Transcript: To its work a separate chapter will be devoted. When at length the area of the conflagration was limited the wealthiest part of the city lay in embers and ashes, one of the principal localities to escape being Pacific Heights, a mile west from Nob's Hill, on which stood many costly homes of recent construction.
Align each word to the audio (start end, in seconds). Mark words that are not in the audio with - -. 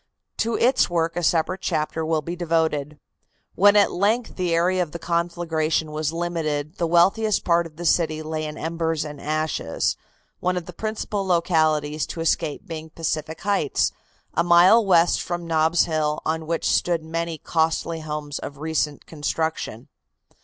To 0.37 0.55
its 0.57 0.89
work 0.89 1.15
a 1.15 1.21
separate 1.21 1.61
chapter 1.61 2.03
will 2.03 2.23
be 2.23 2.35
devoted. 2.35 2.97
When 3.53 3.75
at 3.75 3.91
length 3.91 4.35
the 4.35 4.51
area 4.51 4.81
of 4.81 4.93
the 4.93 4.97
conflagration 4.97 5.91
was 5.91 6.11
limited 6.11 6.79
the 6.79 6.87
wealthiest 6.87 7.45
part 7.45 7.67
of 7.67 7.75
the 7.75 7.85
city 7.85 8.23
lay 8.23 8.45
in 8.45 8.57
embers 8.57 9.05
and 9.05 9.21
ashes, 9.21 9.95
one 10.39 10.57
of 10.57 10.65
the 10.65 10.73
principal 10.73 11.23
localities 11.23 12.07
to 12.07 12.19
escape 12.19 12.65
being 12.65 12.89
Pacific 12.89 13.41
Heights, 13.41 13.91
a 14.33 14.43
mile 14.43 14.83
west 14.83 15.21
from 15.21 15.45
Nob's 15.45 15.85
Hill, 15.85 16.19
on 16.25 16.47
which 16.47 16.67
stood 16.67 17.03
many 17.03 17.37
costly 17.37 17.99
homes 17.99 18.39
of 18.39 18.57
recent 18.57 19.05
construction. 19.05 19.87